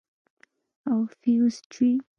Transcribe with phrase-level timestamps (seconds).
[0.89, 1.91] او فيوز چوي.